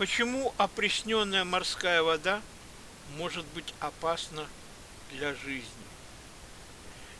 Почему 0.00 0.54
опресненная 0.56 1.44
морская 1.44 2.02
вода 2.02 2.40
может 3.18 3.44
быть 3.48 3.74
опасна 3.80 4.46
для 5.12 5.34
жизни? 5.34 5.68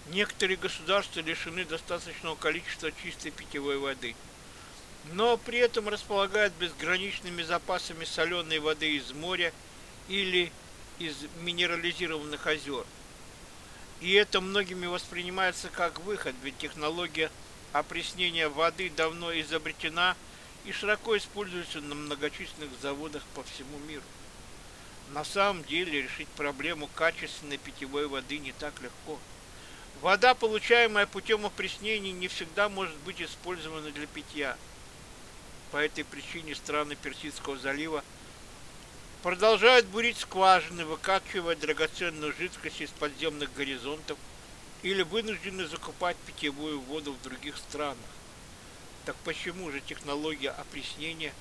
Некоторые 0.09 0.57
государства 0.57 1.21
лишены 1.21 1.67
достаточного 1.67 2.37
количества 2.37 2.91
чистой 2.91 3.33
питьевой 3.33 3.77
воды, 3.77 4.17
но 5.13 5.37
при 5.37 5.59
этом 5.59 5.91
располагают 5.91 6.55
безграничными 6.55 7.43
запасами 7.43 8.07
соленой 8.07 8.61
воды 8.61 8.97
из 8.97 9.13
моря 9.13 9.53
или 10.09 10.51
из 10.99 11.17
минерализированных 11.43 12.47
озер. 12.47 12.87
И 14.01 14.15
это 14.15 14.41
многими 14.41 14.87
воспринимается 14.87 15.69
как 15.69 16.01
выход, 16.01 16.35
ведь 16.43 16.57
технология 16.57 17.31
опреснения 17.75 18.49
воды 18.49 18.89
давно 18.89 19.39
изобретена 19.39 20.17
и 20.65 20.73
широко 20.73 21.17
используется 21.17 21.81
на 21.81 21.95
многочисленных 21.95 22.71
заводах 22.81 23.23
по 23.35 23.43
всему 23.43 23.79
миру. 23.89 24.03
На 25.13 25.25
самом 25.25 25.65
деле 25.65 26.03
решить 26.03 26.29
проблему 26.29 26.89
качественной 26.95 27.59
питьевой 27.59 28.07
воды 28.07 28.39
не 28.39 28.53
так 28.53 28.81
легко. 28.81 29.19
Вода, 30.01 30.35
получаемая 30.35 31.07
путем 31.07 31.45
опреснения, 31.45 32.13
не 32.13 32.29
всегда 32.29 32.69
может 32.69 32.97
быть 32.99 33.21
использована 33.21 33.91
для 33.91 34.07
питья. 34.07 34.57
По 35.73 35.79
этой 35.79 36.05
причине 36.05 36.55
страны 36.55 36.97
Персидского 36.97 37.59
залива 37.59 38.05
продолжают 39.23 39.87
бурить 39.87 40.19
скважины, 40.19 40.85
выкачивая 40.85 41.57
драгоценную 41.57 42.33
жидкость 42.39 42.81
из 42.81 42.91
подземных 42.91 43.53
горизонтов 43.55 44.17
или 44.83 45.03
вынуждены 45.03 45.67
закупать 45.67 46.17
питьевую 46.19 46.81
воду 46.81 47.13
в 47.13 47.23
других 47.23 47.57
странах. 47.57 47.99
Так 49.05 49.17
почему 49.25 49.71
же 49.71 49.81
технология 49.81 50.51
опреснения 50.51 51.33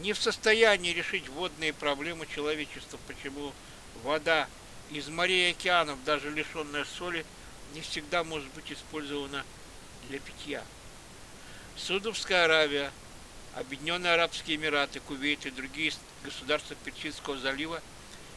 не 0.00 0.12
в 0.12 0.18
состоянии 0.18 0.92
решить 0.92 1.28
водные 1.28 1.72
проблемы 1.72 2.26
человечества? 2.26 2.98
Почему 3.06 3.52
вода 4.02 4.48
из 4.90 5.08
морей 5.08 5.48
и 5.48 5.52
океанов, 5.52 6.02
даже 6.04 6.30
лишенная 6.30 6.84
соли, 6.84 7.24
не 7.74 7.80
всегда 7.80 8.24
может 8.24 8.48
быть 8.52 8.70
использована 8.70 9.44
для 10.08 10.18
питья? 10.18 10.62
Судовская 11.76 12.44
Аравия, 12.44 12.92
Объединенные 13.54 14.14
Арабские 14.14 14.56
Эмираты, 14.56 15.00
Кувейт 15.00 15.46
и 15.46 15.50
другие 15.50 15.92
государства 16.22 16.76
Персидского 16.84 17.38
залива 17.38 17.82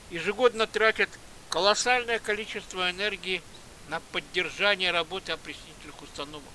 ежегодно 0.09 0.65
тратят 0.65 1.09
колоссальное 1.49 2.19
количество 2.19 2.89
энергии 2.89 3.41
на 3.89 3.99
поддержание 4.11 4.91
работы 4.91 5.33
опреснительных 5.33 6.01
установок. 6.01 6.49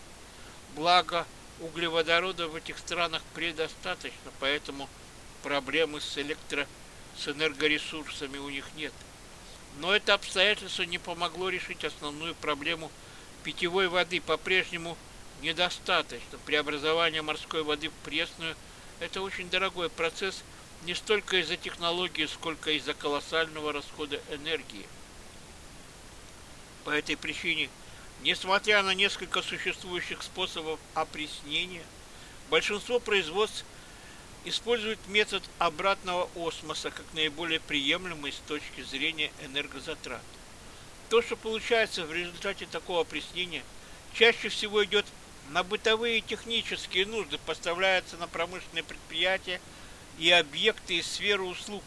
Благо, 0.74 1.26
углеводорода 1.60 2.48
в 2.48 2.56
этих 2.56 2.78
странах 2.78 3.22
предостаточно, 3.34 4.30
поэтому 4.40 4.88
проблемы 5.42 6.00
с 6.00 6.18
электро 6.18 6.66
с 7.18 7.28
энергоресурсами 7.28 8.38
у 8.38 8.50
них 8.50 8.66
нет. 8.76 8.92
Но 9.78 9.94
это 9.94 10.14
обстоятельство 10.14 10.82
не 10.82 10.98
помогло 10.98 11.48
решить 11.48 11.84
основную 11.84 12.34
проблему 12.34 12.90
питьевой 13.42 13.88
воды. 13.88 14.20
По-прежнему 14.20 14.96
недостаточно. 15.42 16.38
Преобразование 16.44 17.22
морской 17.22 17.62
воды 17.62 17.88
в 17.88 17.92
пресную– 18.04 18.56
это 19.00 19.20
очень 19.20 19.50
дорогой 19.50 19.90
процесс 19.90 20.42
не 20.84 20.94
столько 20.94 21.38
из-за 21.38 21.56
технологии, 21.56 22.26
сколько 22.26 22.70
из-за 22.70 22.94
колоссального 22.94 23.72
расхода 23.72 24.20
энергии. 24.30 24.86
По 26.84 26.90
этой 26.90 27.16
причине– 27.16 27.70
Несмотря 28.22 28.82
на 28.82 28.94
несколько 28.94 29.42
существующих 29.42 30.22
способов 30.22 30.80
опреснения, 30.94 31.84
большинство 32.50 32.98
производств 32.98 33.64
используют 34.44 35.00
метод 35.08 35.42
обратного 35.58 36.28
осмоса 36.34 36.90
как 36.90 37.04
наиболее 37.14 37.60
приемлемый 37.60 38.32
с 38.32 38.40
точки 38.48 38.82
зрения 38.82 39.30
энергозатрат. 39.42 40.22
То, 41.08 41.20
что 41.22 41.36
получается 41.36 42.04
в 42.04 42.12
результате 42.12 42.66
такого 42.66 43.02
опреснения, 43.02 43.62
чаще 44.14 44.48
всего 44.48 44.84
идет 44.84 45.06
на 45.50 45.62
бытовые 45.62 46.18
и 46.18 46.22
технические 46.22 47.06
нужды, 47.06 47.38
поставляется 47.38 48.16
на 48.16 48.26
промышленные 48.26 48.82
предприятия 48.82 49.60
и 50.18 50.30
объекты 50.30 50.98
из 50.98 51.06
сферы 51.06 51.42
услуг, 51.42 51.84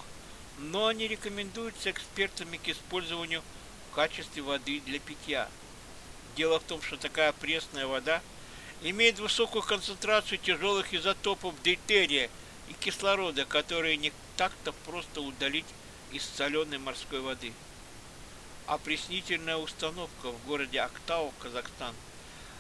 но 0.60 0.92
не 0.92 1.08
рекомендуются 1.08 1.92
экспертами 1.92 2.58
к 2.58 2.68
использованию 2.68 3.42
в 3.90 3.96
качестве 3.96 4.42
воды 4.42 4.82
для 4.86 5.00
питья. 5.00 5.50
Дело 6.36 6.60
в 6.60 6.64
том, 6.64 6.82
что 6.82 6.98
такая 6.98 7.34
пресная 7.34 7.88
вода 7.88 8.22
имеет 8.82 9.20
высокую 9.20 9.62
концентрацию 9.62 10.38
тяжелых 10.38 10.94
изотопов 10.94 11.62
дейтерия 11.64 12.30
и 12.70 12.74
кислорода, 12.74 13.46
которые 13.46 13.98
не 13.98 14.14
так-то 14.38 14.72
просто 14.86 15.22
удалить 15.22 15.66
из 16.12 16.24
соленой 16.24 16.78
морской 16.78 17.20
воды. 17.20 17.54
Опреснительная 18.68 19.58
установка 19.58 20.32
в 20.32 20.46
городе 20.46 20.80
Актау, 20.80 21.34
Казахстан, 21.40 21.94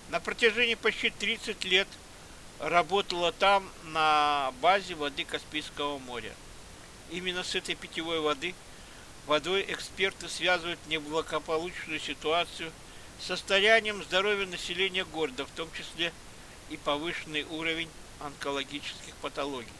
на 0.09 0.19
протяжении 0.19 0.75
почти 0.75 1.12
30 1.12 1.63
лет 1.66 1.88
работала 2.59 3.31
там 3.31 3.69
на 3.84 4.52
базе 4.59 4.96
воды 4.96 5.24
Каспийского 5.24 6.00
моря. 6.00 6.34
Именно 7.12 7.44
с 7.44 7.56
этой 7.56 7.75
питьевой 7.75 8.19
воды 8.19 8.56
водой 9.28 9.66
эксперты 9.69 10.28
связывают 10.28 10.79
неблагополучную 10.88 12.00
ситуацию– 12.00 12.72
состоянием 13.22 14.03
здоровья 14.03 14.46
населения 14.46 15.06
города, 15.06 15.46
в 15.46 15.52
том 15.52 15.69
числе 15.74 16.13
и 16.69 16.78
повышенный 16.78 17.44
уровень 17.44 17.90
онкологических 18.19 19.16
патологий. 19.22 19.72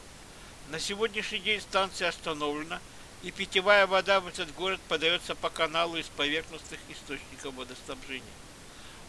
На 0.68 0.78
сегодняшний 0.78 1.40
день 1.40 1.60
станция 1.60 2.08
остановлена, 2.08 2.80
и 3.22 3.30
питьевая 3.30 3.86
вода 3.86 4.20
в 4.20 4.28
этот 4.28 4.54
город 4.54 4.80
подается 4.88 5.34
по 5.34 5.50
каналу 5.50 5.96
из 5.96 6.06
поверхностных 6.06 6.80
источников 6.88 7.54
водоснабжения. 7.54 8.22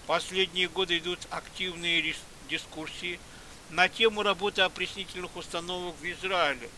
Последние 0.07 0.67
годы 0.67 0.97
идут 0.97 1.19
активные 1.29 2.15
дискуссии 2.49 3.19
на 3.69 3.87
тему 3.87 4.23
работы 4.23 4.61
опреснительных 4.61 5.35
установок 5.35 5.95
в 6.01 6.05
Израиле. 6.05 6.69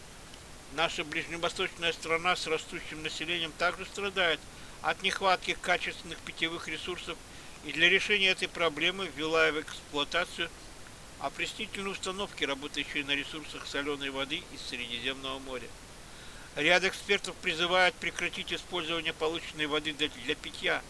Наша 0.76 1.04
ближневосточная 1.04 1.94
страна 1.94 2.36
с 2.36 2.46
растущим 2.46 3.02
населением 3.02 3.52
также 3.58 3.86
страдает 3.86 4.40
от 4.82 5.02
нехватки 5.02 5.58
качественных 5.60 6.20
питьевых 6.20 6.68
ресурсов 6.68 7.18
и 7.66 7.72
для 7.72 7.90
решения 7.90 8.30
этой 8.30 8.48
проблемы 8.48 9.10
ввела 9.16 9.52
в 9.52 9.62
эксплуатацию 9.62 10.50
опреснительные 11.20 11.92
установки, 11.92 12.44
работающие 12.44 13.06
на 13.06 13.16
ресурсах 13.16 13.66
соленой 13.66 14.10
воды 14.10 14.44
из 14.54 14.62
Средиземного 14.68 15.40
моря. 15.40 15.68
Ряд 16.56 16.84
экспертов 16.84 17.36
призывает 17.38 17.96
прекратить 17.96 18.52
использование 18.52 19.14
полученной 19.14 19.68
воды 19.68 19.94
для 19.94 20.36
питья, 20.36 20.82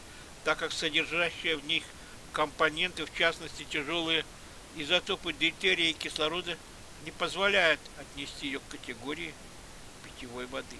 так 0.43 0.57
как 0.57 0.71
содержащие 0.71 1.57
в 1.57 1.65
них 1.65 1.83
компоненты, 2.31 3.05
в 3.05 3.15
частности 3.15 3.65
тяжелые 3.69 4.25
изотопы 4.75 5.31
дейтерия 5.33 5.91
и 5.91 5.93
кислорода, 5.93 6.57
не 7.05 7.11
позволяют 7.11 7.79
отнести 7.97 8.47
ее 8.47 8.59
к 8.59 8.71
категории 8.71 9.33
питьевой 10.03 10.47
воды. 10.47 10.77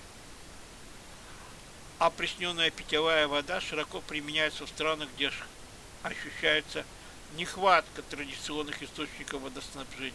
Опресненная 1.99 2.71
питьевая 2.71 3.27
вода 3.27 3.61
широко 3.61 4.01
применяется 4.01 4.65
в 4.65 4.69
странах, 4.69 5.07
где 5.15 5.31
ощущается 6.03 6.85
нехватка 7.35 8.01
традиционных 8.03 8.83
источников 8.83 9.41
водоснабжения. 9.41 10.13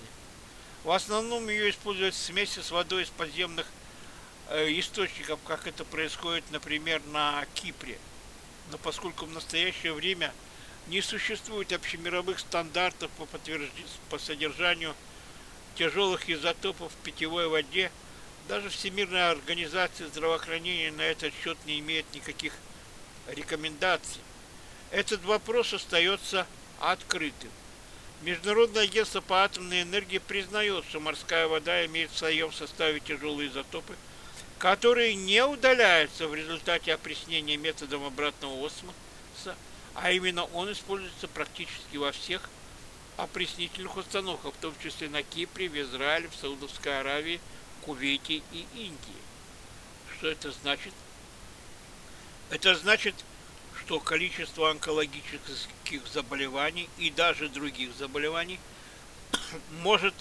В 0.84 0.92
основном 0.92 1.48
ее 1.48 1.70
используют 1.70 2.14
в 2.14 2.18
смеси 2.18 2.60
с 2.60 2.70
водой 2.70 3.02
из 3.02 3.10
подземных 3.10 3.66
э, 4.48 4.68
источников, 4.78 5.40
как 5.44 5.66
это 5.66 5.84
происходит, 5.84 6.44
например, 6.50 7.02
на 7.06 7.44
Кипре. 7.54 7.98
Но 8.70 8.78
поскольку 8.78 9.26
в 9.26 9.32
настоящее 9.32 9.92
время 9.92 10.32
не 10.86 11.02
существует 11.02 11.72
общемировых 11.72 12.38
стандартов 12.38 13.10
по, 13.12 13.26
подтвержд... 13.26 13.72
по 14.10 14.18
содержанию 14.18 14.94
тяжелых 15.74 16.30
изотопов 16.30 16.92
в 16.92 16.96
питьевой 16.96 17.48
воде, 17.48 17.90
даже 18.48 18.70
Всемирная 18.70 19.30
организация 19.30 20.08
здравоохранения 20.08 20.90
на 20.92 21.02
этот 21.02 21.34
счет 21.42 21.58
не 21.66 21.80
имеет 21.80 22.06
никаких 22.14 22.52
рекомендаций. 23.26 24.20
Этот 24.90 25.23
вопрос 25.25 25.75
остается 25.75 26.46
открытым. 26.81 27.50
Международное 28.23 28.85
агентство 28.85 29.20
по 29.20 29.44
атомной 29.44 29.82
энергии 29.82 30.19
признает, 30.19 30.85
что 30.88 30.99
морская 30.99 31.46
вода 31.46 31.85
имеет 31.87 32.11
в 32.11 32.19
своем 32.19 32.52
составе 32.52 32.99
тяжелые 33.00 33.49
изотопы, 33.49 33.94
которые 34.58 35.14
не 35.14 35.44
удаляются 35.44 36.26
в 36.26 36.35
результате 36.35 36.94
опреснения 36.94 37.56
методом 37.56 38.05
обратного 38.05 38.67
осмоса, 38.67 39.56
а 39.94 40.11
именно 40.11 40.44
он 40.46 40.73
используется 40.73 41.29
практически 41.29 41.96
во 41.96 42.11
всех 42.11 42.49
опреснительных 43.17 43.96
установках, 43.96 44.55
в 44.55 44.58
том 44.58 44.75
числе 44.82 45.08
на 45.08 45.23
Кипре, 45.23 45.69
в 45.69 45.76
Израиле, 45.76 46.29
в 46.29 46.35
Саудовской 46.40 47.00
Аравии, 47.00 47.40
Кувейте 47.82 48.43
и 48.52 48.67
Индии. 48.75 49.23
Что 50.17 50.29
это 50.29 50.50
значит? 50.50 50.93
Это 52.50 52.75
значит, 52.75 53.14
что 53.88 54.00
количество 54.00 54.70
онкологических 54.70 56.06
заболеваний 56.12 56.90
и 56.99 57.08
даже 57.08 57.49
других 57.49 57.96
заболеваний 57.96 58.61
может 59.81 60.12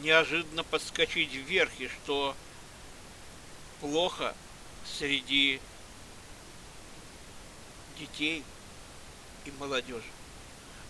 неожиданно 0.00 0.64
подскочить 0.64 1.32
вверх, 1.32 1.70
и 1.78 1.86
что 1.86 2.34
плохо 3.80 4.34
среди 4.98 5.60
детей 8.00 8.42
и 9.44 9.52
молодежи. 9.60 10.02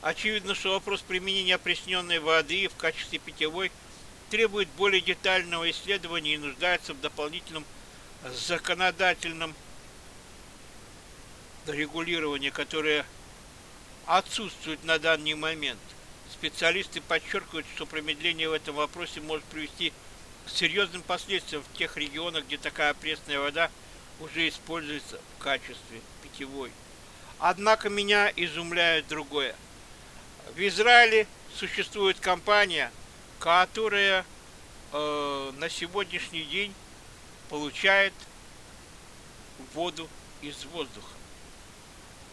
Очевидно, 0.01 0.55
что 0.55 0.71
вопрос 0.71 1.03
применения 1.03 1.57
опресненной 1.57 2.21
воды 2.21 2.69
в 2.69 2.77
качестве 2.77 3.19
питьевой 3.19 3.71
требует 4.31 4.69
более 4.79 5.03
детального 5.03 5.71
исследования 5.71 6.37
и 6.37 6.39
нуждается 6.39 6.95
в 6.95 7.01
дополнительном 7.03 7.67
законодательном 8.35 9.55
регулировании, 11.71 12.51
которое 12.51 13.05
отсутствует 14.07 14.83
на 14.85 14.99
данный 14.99 15.35
момент. 15.35 15.81
Специалисты 16.33 17.01
подчеркивают, 17.01 17.67
что 17.75 17.87
промедление 17.87 18.49
в 18.49 18.53
этом 18.53 18.75
вопросе 18.75 19.21
может 19.21 19.45
привести 19.45 19.93
к 20.47 20.51
серьезным 20.51 21.03
последствиям 21.03 21.63
в 21.63 21.79
тех 21.79 21.97
регионах, 21.97 22.45
где 22.45 22.59
такая 22.59 22.95
пресная 22.95 23.39
вода 23.39 23.71
уже 24.21 24.49
используется 24.49 25.21
в 25.37 25.43
качестве 25.43 26.01
питьевой. 26.23 26.73
Однако 27.39 27.89
меня 27.89 28.33
изумляет 28.35 29.09
другое. 29.09 29.55
В 30.55 30.61
Израиле 30.69 31.27
существует 31.57 32.19
компания, 32.21 32.91
которая 33.39 34.25
э, 34.93 35.53
на 35.57 35.69
сегодняшний 35.69 36.45
день 36.45 36.75
получает 37.49 38.13
воду 39.75 40.09
из 40.41 40.65
воздуха. 40.67 41.22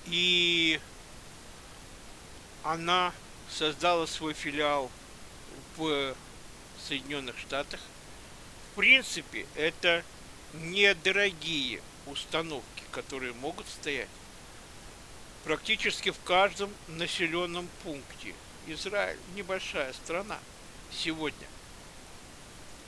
И 0.06 0.80
она 2.64 3.14
создала 3.50 4.08
свой 4.08 4.34
филиал 4.34 4.92
в 5.78 6.16
Соединенных 6.88 7.38
Штатах. 7.38 7.80
В 8.72 8.76
принципе, 8.78 9.46
это 9.56 10.04
недорогие 10.54 11.82
установки, 12.06 12.84
которые 12.92 13.34
могут 13.34 13.68
стоять 13.68 14.10
практически 15.44 16.12
в 16.12 16.20
каждом 16.24 16.72
населенном 16.88 17.68
пункте. 17.84 18.34
Израиль 18.68 19.18
небольшая 19.36 19.94
страна 19.94 20.38
сегодня. 20.92 21.48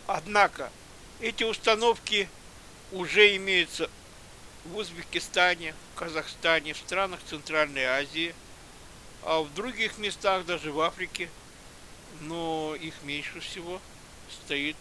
Однако 0.08 0.72
эти 1.20 1.44
установки 1.44 2.30
уже 2.92 3.36
имеются 3.36 3.90
в 4.66 4.78
Узбекистане, 4.78 5.74
Казахстане, 5.96 6.74
в 6.74 6.78
странах 6.78 7.20
Центральной 7.28 7.86
Азии, 7.86 8.36
а 9.24 9.42
в 9.42 9.54
других 9.54 9.98
местах, 9.98 10.46
даже 10.46 10.72
в 10.72 10.80
Африке, 10.82 11.30
но 12.22 12.76
их 12.80 12.94
меньше 13.04 13.40
всего 13.40 13.82
стоит 14.30 14.78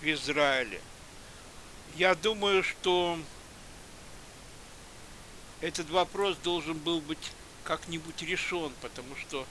в 0.00 0.04
Израиле. 0.06 0.80
Я 1.96 2.14
думаю, 2.14 2.62
что 2.62 3.18
этот 5.60 5.90
вопрос 5.90 6.36
должен 6.38 6.78
был 6.78 7.00
быть 7.00 7.32
как-нибудь 7.64 8.22
решен, 8.22 8.72
потому 8.80 9.14
что 9.16 9.46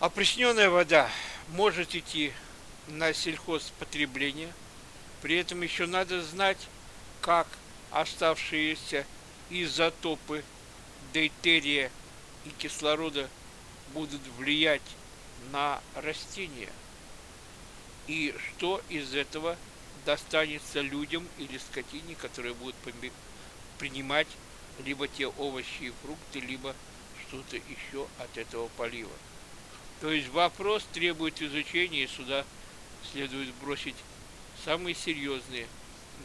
опресненная 0.00 0.70
вода 0.70 1.10
может 1.48 1.94
идти 1.94 2.32
на 2.88 3.12
сельхозпотребление, 3.12 4.52
при 5.22 5.36
этом 5.36 5.62
еще 5.62 5.86
надо 5.86 6.22
знать, 6.22 6.58
как 7.24 7.46
оставшиеся 7.90 9.06
изотопы 9.48 10.44
дейтерия 11.14 11.90
и 12.44 12.50
кислорода 12.50 13.30
будут 13.94 14.20
влиять 14.36 14.82
на 15.50 15.80
растения 15.94 16.68
и 18.08 18.34
что 18.38 18.82
из 18.90 19.14
этого 19.14 19.56
достанется 20.04 20.82
людям 20.82 21.26
или 21.38 21.56
скотине, 21.56 22.14
которые 22.14 22.52
будут 22.52 22.76
принимать 23.78 24.28
либо 24.84 25.08
те 25.08 25.26
овощи 25.26 25.84
и 25.84 25.92
фрукты, 26.02 26.40
либо 26.40 26.76
что-то 27.26 27.56
еще 27.56 28.06
от 28.18 28.36
этого 28.36 28.68
полива. 28.76 29.16
То 30.02 30.12
есть 30.12 30.28
вопрос 30.28 30.84
требует 30.92 31.40
изучения, 31.40 32.04
и 32.04 32.06
сюда 32.06 32.44
следует 33.12 33.48
бросить 33.54 33.96
самые 34.62 34.94
серьезные 34.94 35.66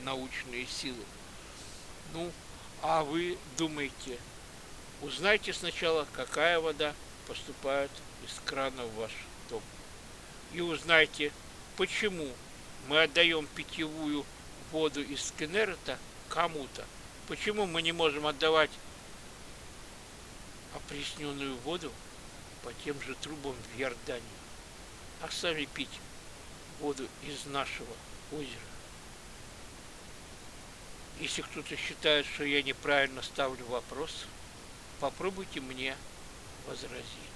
научные 0.03 0.65
силы. 0.68 1.03
Ну, 2.13 2.31
а 2.81 3.03
вы 3.03 3.38
думаете, 3.57 4.18
узнайте 5.01 5.53
сначала, 5.53 6.07
какая 6.13 6.59
вода 6.59 6.94
поступает 7.27 7.91
из 8.25 8.39
крана 8.45 8.83
в 8.86 8.95
ваш 8.95 9.12
дом. 9.50 9.62
И 10.53 10.62
узнайте, 10.62 11.31
почему 11.77 12.27
мы 12.88 13.03
отдаем 13.03 13.47
питьевую 13.56 14.25
воду 14.71 15.01
из 15.01 15.31
Кенерета 15.38 15.97
кому-то, 16.30 16.86
Почему 17.30 17.68
мы 17.68 17.83
не 17.83 17.91
можем 17.91 18.25
отдавать 18.25 18.71
опресненную 20.74 21.56
воду 21.57 21.91
по 22.63 22.74
тем 22.83 23.00
же 23.03 23.13
трубам 23.21 23.53
в 23.53 23.80
Иордании, 23.80 24.24
а 25.21 25.30
сами 25.30 25.65
пить 25.65 26.01
воду 26.80 27.07
из 27.21 27.45
нашего 27.45 27.94
озера? 28.31 28.79
Если 31.19 31.42
кто-то 31.42 31.75
считает, 31.75 32.25
что 32.25 32.45
я 32.45 32.63
неправильно 32.63 33.21
ставлю 33.21 33.66
вопрос, 33.66 34.25
попробуйте 35.01 35.60
мне 35.60 35.95
возразить. 36.66 37.29